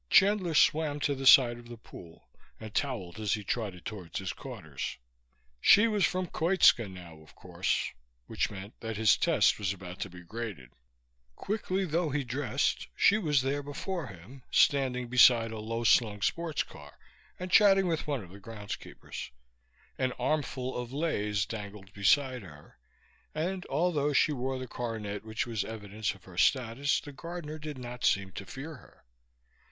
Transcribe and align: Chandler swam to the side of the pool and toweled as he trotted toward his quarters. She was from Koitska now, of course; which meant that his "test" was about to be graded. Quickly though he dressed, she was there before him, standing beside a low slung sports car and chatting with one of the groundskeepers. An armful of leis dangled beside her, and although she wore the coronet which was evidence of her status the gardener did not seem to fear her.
Chandler 0.09 0.55
swam 0.55 0.99
to 1.01 1.13
the 1.13 1.27
side 1.27 1.59
of 1.59 1.69
the 1.69 1.77
pool 1.77 2.27
and 2.59 2.73
toweled 2.73 3.19
as 3.19 3.35
he 3.35 3.43
trotted 3.43 3.85
toward 3.85 4.17
his 4.17 4.33
quarters. 4.33 4.97
She 5.61 5.87
was 5.87 6.03
from 6.07 6.25
Koitska 6.25 6.89
now, 6.89 7.19
of 7.19 7.35
course; 7.35 7.91
which 8.25 8.49
meant 8.49 8.73
that 8.79 8.97
his 8.97 9.15
"test" 9.15 9.59
was 9.59 9.73
about 9.73 9.99
to 9.99 10.09
be 10.09 10.21
graded. 10.23 10.71
Quickly 11.35 11.85
though 11.85 12.09
he 12.09 12.23
dressed, 12.23 12.87
she 12.95 13.19
was 13.19 13.43
there 13.43 13.61
before 13.61 14.07
him, 14.07 14.41
standing 14.49 15.07
beside 15.07 15.51
a 15.51 15.59
low 15.59 15.83
slung 15.83 16.23
sports 16.23 16.63
car 16.63 16.97
and 17.39 17.51
chatting 17.51 17.85
with 17.85 18.07
one 18.07 18.23
of 18.23 18.31
the 18.31 18.39
groundskeepers. 18.39 19.29
An 19.99 20.13
armful 20.13 20.75
of 20.81 20.91
leis 20.91 21.45
dangled 21.45 21.93
beside 21.93 22.41
her, 22.41 22.79
and 23.35 23.67
although 23.67 24.13
she 24.13 24.31
wore 24.31 24.57
the 24.57 24.65
coronet 24.67 25.23
which 25.23 25.45
was 25.45 25.63
evidence 25.63 26.15
of 26.15 26.23
her 26.23 26.39
status 26.39 26.99
the 27.01 27.11
gardener 27.11 27.59
did 27.59 27.77
not 27.77 28.03
seem 28.03 28.31
to 28.31 28.47
fear 28.47 28.77
her. 28.77 29.03